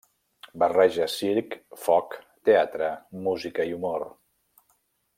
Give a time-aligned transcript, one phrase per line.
[0.63, 1.53] Barreja circ,
[1.83, 2.17] foc,
[2.51, 2.91] teatre,
[3.29, 4.09] música i humor.